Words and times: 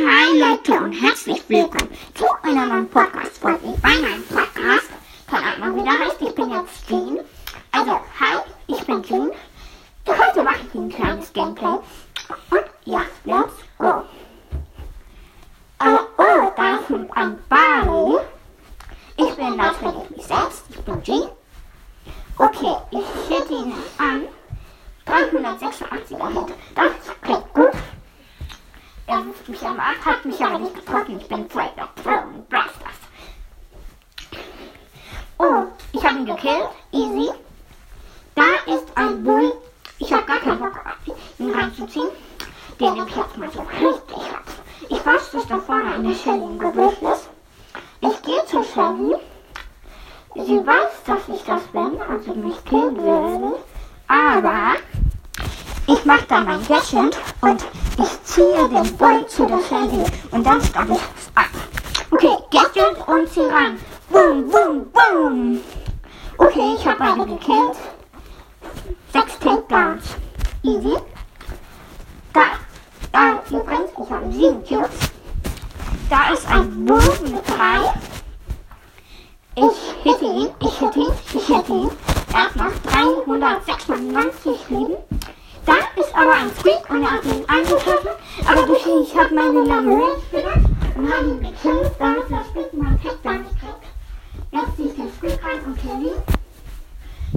Hi 0.00 0.38
Leute 0.38 0.74
und 0.74 0.92
herzlich 0.92 1.42
willkommen 1.48 1.90
zu 2.14 2.24
einer 2.44 2.66
neuen 2.66 2.88
Podcast-Folge 2.88 3.74
bei 3.82 3.88
meinem 3.88 4.22
Podcast. 4.26 4.90
Keine 5.26 5.56
Ahnung, 5.56 5.80
wie 5.80 5.82
der 5.82 5.98
heißt. 5.98 6.22
Ich 6.22 6.34
bin 6.36 6.50
jetzt 6.50 6.86
Jean. 6.86 7.18
Also, 7.72 7.98
hi, 8.20 8.38
ich 8.68 8.86
bin 8.86 9.02
Jean. 9.02 9.32
Heute 10.06 10.44
mache 10.44 10.60
ich 10.68 10.74
ein 10.76 10.88
kleines 10.88 11.32
Gameplay. 11.32 11.80
Und 12.50 12.64
ja, 12.84 13.00
let's 13.24 13.54
go. 13.78 14.04
Äh, 15.80 15.98
oh, 16.16 16.52
da 16.56 16.76
ist 16.76 16.90
ein 17.16 17.38
Barley. 17.48 18.20
Ich 19.16 19.34
bin 19.34 19.56
natürlich 19.56 20.10
mich 20.10 20.24
selbst. 20.24 20.62
Ich 20.70 20.80
bin 20.82 21.02
Jean. 21.02 21.28
Okay, 22.38 22.76
ich 22.92 23.36
hätte 23.36 23.52
ihn 23.52 23.74
an 23.98 24.28
386er 25.04 26.28
Hit. 26.28 26.54
Das. 26.76 27.17
Ruft 29.26 29.48
mich 29.48 29.62
am 29.62 29.80
ab, 29.80 29.96
hat 30.04 30.24
mich 30.24 30.40
aber 30.44 30.58
nicht 30.58 30.74
getroffen. 30.74 31.18
Ich 31.20 31.28
bin 31.28 31.48
Brawl 31.48 31.70
Stars. 31.76 32.98
Oh, 35.38 35.64
ich 35.92 36.04
habe 36.04 36.18
ihn 36.18 36.26
gekillt. 36.26 36.68
Easy. 36.92 37.30
Da 38.34 38.72
ist 38.72 38.86
ein 38.94 39.24
Bull. 39.24 39.52
Ich 39.98 40.12
habe 40.12 40.24
gar 40.24 40.38
keinen 40.38 40.60
Bock, 40.60 40.80
ihn 41.38 41.50
reinzuziehen. 41.50 42.08
Den 42.78 42.94
nehme 42.94 43.08
ich 43.08 43.16
jetzt 43.16 43.36
mal 43.36 43.50
so 43.50 43.60
richtig 43.60 44.16
ab. 44.16 44.44
Ich 44.88 45.04
weiß, 45.04 45.30
dass 45.32 45.46
da 45.48 45.58
vorne 45.58 45.94
eine 45.94 46.14
Shelly 46.14 46.44
im 46.44 46.58
Gebüsch 46.58 47.02
ist. 47.02 47.28
Ich 48.00 48.22
gehe 48.22 48.44
zu 48.46 48.62
Shelly. 48.62 49.16
Sie 50.36 50.64
weiß, 50.64 51.02
dass 51.04 51.28
ich 51.28 51.42
das 51.42 51.62
bin 51.68 51.98
sie 52.22 52.30
mich 52.30 52.64
killen 52.64 52.96
will. 52.96 53.56
Mache 56.08 56.24
dann 56.26 56.46
mein 56.46 56.66
Gadget 56.66 57.18
und 57.42 57.66
ich 57.98 58.22
ziehe 58.22 58.66
den 58.70 58.96
Bull 58.96 59.26
zu 59.26 59.44
der 59.44 59.58
Shelly 59.58 60.06
und 60.30 60.42
dann 60.42 60.58
stoppe 60.62 60.92
ich 60.92 61.02
es 61.18 61.30
ab. 61.34 61.50
Okay, 62.10 62.34
Gadget 62.50 63.06
und 63.06 63.28
zieh 63.28 63.42
ran. 63.42 63.78
Boom, 64.08 64.48
boom, 64.48 64.90
boom. 64.90 65.60
Okay, 66.38 66.76
ich 66.78 66.86
habe 66.86 66.96
beide 66.98 67.26
gekillt. 67.26 67.76
Sechs 69.12 69.38
Takedowns. 69.38 70.16
Easy. 70.62 70.96
Da, 72.32 72.40
da 73.12 73.42
übrigens, 73.50 73.90
ich 74.02 74.10
habe 74.10 74.32
sieben 74.32 74.64
Kills. 74.64 75.10
Da 76.08 76.32
ist 76.32 76.50
ein 76.50 76.86
Bull 76.86 77.02
mit 77.24 77.46
drei. 77.46 77.92
Ich 79.56 80.04
hitte 80.04 80.24
ihn, 80.24 80.48
ich 80.58 80.78
hitte 80.78 81.00
ihn, 81.00 81.12
ich 81.34 81.46
hitte 81.46 81.72
ihn. 81.72 81.90
Er 82.32 82.44
hat 82.44 82.56
noch 82.56 82.72
396 82.92 84.70
Leben. 84.70 84.96
Ist 85.98 86.14
aber 86.14 86.32
ein 86.32 86.50
Squeak 86.58 86.88
und 86.90 87.02
er 87.02 87.10
hat 87.10 87.24
ihn 87.24 87.44
angetroffen. 87.48 88.10
Aber 88.46 88.62
durch 88.62 88.86
ich 88.86 89.16
habe 89.16 89.34
meine 89.34 89.64
lange 89.64 89.90
Range 89.90 90.66
und 90.94 91.12
habe 91.12 91.26
ihn 91.26 91.40
gekillt, 91.40 91.92
damit 91.98 92.30
der 92.30 92.44
Squeak 92.50 92.74
meinen 92.74 93.02
Takedown 93.02 93.42
nicht 93.42 93.58
kriegt. 93.58 93.84
Jetzt 94.52 94.76
ziehe 94.76 94.88
ich 94.88 94.94
den 94.94 95.12
Squeak 95.12 95.44
rein 95.44 95.60
und 95.66 95.76
kill 95.80 96.06
ihn. 96.06 96.22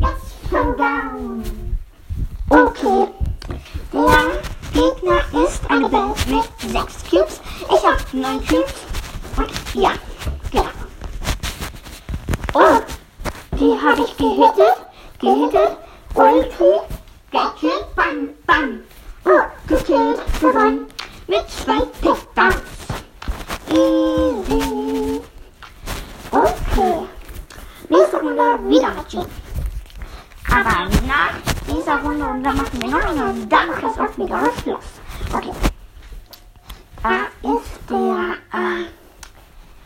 Jetzt 0.00 0.50
Showdown. 0.50 1.78
Okay. 2.50 3.08
Der 3.92 4.42
Gegner 4.72 5.44
ist 5.44 5.70
eine 5.70 5.88
Band 5.88 6.26
mit 6.28 6.44
6 6.58 7.10
Cubes. 7.10 7.40
Ich 7.68 7.86
habe 7.86 7.96
9 8.12 8.46
Cubes. 8.46 8.74
Und 9.36 9.50
ja, 9.74 9.92
genau. 10.50 10.64
Oh, 12.54 12.80
die 13.52 13.78
habe 13.80 14.02
ich 14.02 14.16
gehittet, 14.16 14.76
gehittet, 15.20 15.76
Ulti, 16.14 16.97
Gadget, 17.30 17.94
bam, 17.94 18.30
bam. 18.46 18.82
Oh, 19.26 19.42
gekillt, 19.66 20.20
gewonnen, 20.40 20.86
mit 21.26 21.50
zwei 21.50 21.80
Takedowns. 22.00 22.56
Easy. 23.68 25.20
Okay, 26.30 27.06
nächste 27.90 28.16
Runde 28.16 28.68
wieder 28.68 28.94
mit 28.94 29.08
Jean. 29.08 29.26
Aber 30.50 30.88
nach 31.06 31.34
dieser 31.66 32.02
Runde, 32.02 32.24
und 32.24 32.42
dann 32.42 32.56
machen 32.56 32.80
wir 32.80 32.88
noch 32.88 33.04
eine, 33.04 33.24
und 33.26 33.48
dann 33.52 33.68
ist 33.68 34.00
auch 34.00 34.16
wieder 34.16 34.50
Schluss. 34.62 34.84
Okay. 35.34 35.52
Da 37.02 37.10
ist 37.42 37.90
der, 37.90 38.36
äh, 38.58 38.86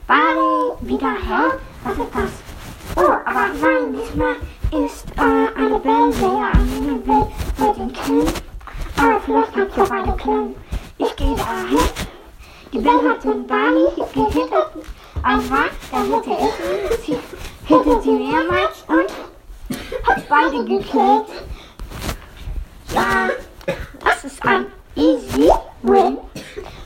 Bali 0.07 0.75
wieder, 0.83 1.11
hä? 1.11 1.59
Was 1.83 1.99
ist 1.99 2.15
das? 2.15 2.42
Killen. 7.93 8.33
Aber 8.97 9.21
vielleicht 9.21 9.53
kann 9.53 9.69
ich 9.69 9.77
ja 9.77 9.85
beide 9.85 10.17
killen. 10.17 10.55
Ich 10.99 11.17
gehe 11.17 11.37
da 11.37 11.69
hin. 11.69 11.79
Die 12.73 12.79
Belle 12.79 13.11
hat 13.11 13.25
den 13.25 13.47
Barney 13.47 13.87
gehittet. 13.97 14.67
Einmal, 15.23 15.71
da 15.91 15.99
hätte 16.03 16.31
ich. 16.31 17.07
Sie 17.07 17.75
hätte 17.75 18.03
sie 18.03 18.11
mehrmals 18.11 18.85
und 18.89 20.09
hat 20.09 20.29
beide 20.29 20.65
gekillt. 20.65 21.27
Ja, 22.95 23.31
das 24.05 24.25
ist 24.25 24.45
ein 24.45 24.67
easy 24.97 25.51
win. 25.83 26.19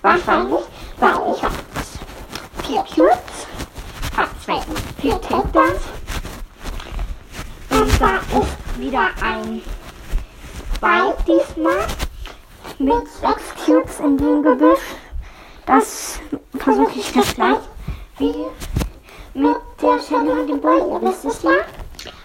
Wahrscheinlich, 0.02 0.60
weil 0.98 1.34
ich 1.34 1.42
habe 1.42 1.54
vier 2.62 2.84
Cubes, 2.94 3.46
habe 4.16 4.30
zwei, 4.44 4.60
vier 5.00 5.20
Takedowns. 5.20 5.82
Und 7.70 8.00
da 8.00 8.16
ist 8.16 8.80
wieder 8.80 9.08
ein 9.22 9.62
Spike 10.76 11.16
diesmal 11.26 11.86
mit 12.78 13.08
sechs 13.08 13.64
Cubes 13.64 13.98
in 13.98 14.18
dem 14.18 14.42
Gebüsch. 14.42 14.78
Das 15.64 16.20
versuche 16.58 16.98
ich 16.98 17.12
das 17.14 17.34
gleich 17.34 17.56
wie 18.18 18.44
mit 19.32 19.56
der 19.80 19.98
Shelly 19.98 20.28
und 20.28 20.46
dem 20.48 20.60
Bull. 20.60 20.76
Ihr 20.76 21.08
wisst 21.08 21.24
es 21.24 21.42
ja. 21.42 21.50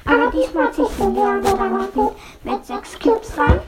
Aber 0.04 0.30
diesmal 0.32 0.70
ziehe 0.74 0.86
ich 0.86 0.98
den 0.98 1.16
Leon 1.16 1.40
oder 1.40 1.70
noch 1.70 1.96
mit, 1.96 2.12
mit 2.44 2.66
sechs 2.66 3.00
Cubes 3.00 3.38
rein. 3.38 3.62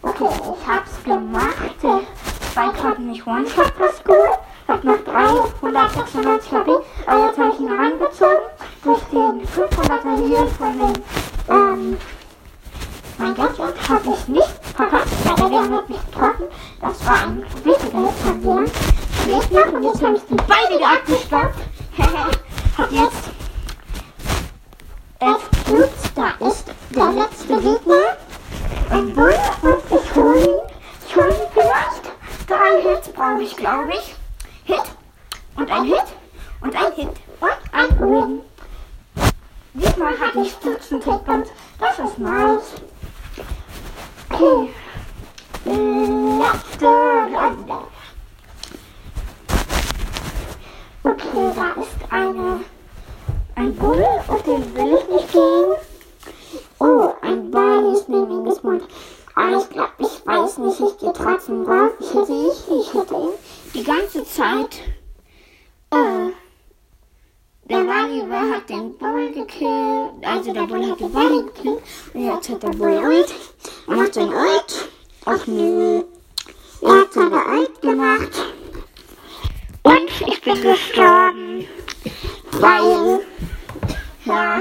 Okay, 0.00 0.30
ich 0.30 0.66
hab's 0.66 1.04
gemacht. 1.04 2.06
Spike 2.50 2.82
hat 2.82 2.98
nicht 3.00 3.26
One-Shot 3.26 3.72
das 3.78 4.02
gut. 4.02 4.38
Ich 4.62 4.68
hab 4.68 4.82
noch 4.82 5.04
396 5.04 6.52
HP. 6.52 6.70
Aber 7.04 7.26
jetzt 7.26 7.38
habe 7.38 7.52
ich 7.52 7.60
ihn 7.60 7.68
rangezogen. 7.70 8.48
Durch 8.82 9.02
den 9.12 9.46
500er 9.46 10.16
Heal 10.26 10.46
von 10.56 10.78
den, 10.78 11.02
ähm, 11.50 11.96
Gadget 13.34 13.88
habe 13.88 14.10
ich 14.10 14.28
nicht 14.28 14.60
verpasst. 14.76 15.12
Der 15.24 15.48
Leon 15.48 15.74
hat 15.74 15.88
mich 15.88 15.98
getroffen. 16.06 16.44
Das 16.80 17.06
war 17.06 17.22
ein 17.22 17.44
wichtiger 17.64 18.12
Leon. 18.42 18.70
Gegner. 19.24 19.74
Und 19.74 19.82
jetzt 19.82 20.02
habe 20.02 20.16
ich 20.16 20.22
die 20.28 20.34
beide 20.34 20.86
abgestoppt. 20.86 21.58
Hab 22.78 22.92
jetzt 22.92 23.30
elf 25.20 25.50
Cubes. 25.66 25.90
Da 26.14 26.46
ist 26.46 26.66
der 26.94 27.12
letzte 27.12 27.60
Gegner. 27.60 28.16
Ein 28.90 29.14
Bull. 29.14 29.34
Und 29.62 30.00
ich 30.00 30.14
hole 30.14 30.38
ihn. 30.38 30.58
Ich 31.08 31.16
hole 31.16 31.28
ihn 31.28 31.48
vielleicht. 31.52 32.12
Drei 32.46 32.82
Hits 32.82 33.08
brauche 33.08 33.42
ich, 33.42 33.56
glaube 33.56 33.92
ich. 33.94 34.14
Hit. 34.64 34.82
Und 35.56 35.70
ein 35.70 35.84
Hit. 35.84 36.04
Und 36.60 36.76
ein 36.76 36.92
Hit. 36.92 37.08
Und 37.40 37.50
ein 37.72 38.00
Win. 38.00 38.40
Diesmal 39.74 40.12
hatte 40.20 40.40
ich 40.40 40.52
14 40.52 41.00
Takedowns. 41.00 41.48
Das 41.80 41.98
ist 41.98 42.18
nice. 42.18 42.74
Okay. 44.34 44.68
Letzte 45.64 46.86
Runde. 46.86 47.78
Okay, 51.04 51.52
da 51.54 51.80
ist 51.80 52.12
eine, 52.12 52.60
ein 53.54 53.76
Bull 53.76 54.04
und 54.26 54.46
den 54.46 54.74
will 54.74 54.98
ich 54.98 55.08
nicht 55.08 55.32
gehen. 55.32 55.74
Oh, 56.80 57.12
ein 57.22 57.48
Ball 57.52 57.92
ist 57.92 58.08
neben 58.08 58.30
ihm 58.32 58.44
gespawnt. 58.44 58.82
Aber 59.36 59.56
ich 59.56 59.70
glaube, 59.70 59.92
ich 59.98 60.26
weiß 60.26 60.58
nicht, 60.58 60.80
ich 60.80 60.98
gehe 60.98 61.12
trotzdem 61.12 61.64
drauf. 61.64 61.92
Ich 62.00 62.12
hätte 62.12 62.32
ich, 62.32 62.80
ich 62.80 62.92
hätte 62.92 63.14
ihn 63.14 63.34
die 63.72 63.84
ganze 63.84 64.24
Zeit. 64.24 64.80
Äh, 65.92 66.23
der 67.68 67.78
Volleyball 67.78 68.50
hat 68.54 68.68
den 68.68 68.96
Bull 68.98 69.30
gekillt. 69.32 70.10
Also 70.22 70.52
der 70.52 70.62
Bull 70.62 70.90
hat 70.90 71.00
den 71.00 71.12
Ball 71.12 71.44
gekillt. 71.44 71.82
Und 72.12 72.26
jetzt 72.26 72.48
hat 72.50 72.62
der 72.62 72.68
Bull 72.68 72.98
Ult. 72.98 73.34
Er 73.88 73.96
macht 73.96 74.14
sein 74.14 74.28
Ult. 74.28 74.88
Ach 75.24 75.46
nö. 75.46 76.02
Er 76.82 76.90
hat 76.90 77.12
seine 77.12 77.44
Ult 77.44 77.80
gemacht. 77.80 78.42
Und 79.82 80.28
ich 80.28 80.40
bin 80.40 80.62
gestorben, 80.62 81.66
weil, 82.52 83.20
ja, 84.24 84.60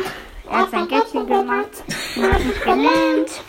er 0.49 0.57
hat 0.59 0.71
sein 0.71 0.87
Gadget 0.87 1.27
gemacht 1.27 1.83
und 2.15 2.33
hat 2.33 2.45
mich 2.45 2.61
gelähmt. 2.61 3.41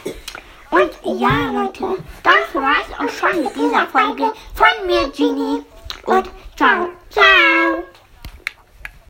Und 0.71 1.21
ja, 1.21 1.51
Leute, 1.53 2.03
das 2.23 2.55
war's 2.55 2.91
auch 2.99 3.09
schon 3.09 3.43
mit 3.43 3.55
dieser 3.55 3.87
Folge 3.87 4.33
von 4.55 4.87
mir, 4.87 5.09
Genie. 5.09 5.63
Und 6.07 6.31
ciao. 6.57 6.89